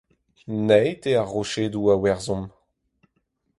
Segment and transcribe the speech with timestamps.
[0.67, 2.51] Naet eo ar rochedoù a werzhomp.